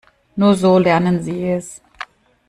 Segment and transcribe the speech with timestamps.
[0.35, 1.79] Nur so lernen sie es.